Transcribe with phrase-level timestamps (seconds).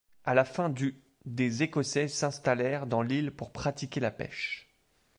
[0.25, 4.67] À la fin du des Écossais s'installèrent dans l'île pour pratiquer la pêche.